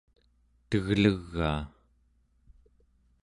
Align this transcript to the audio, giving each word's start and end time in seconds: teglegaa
teglegaa 0.69 1.61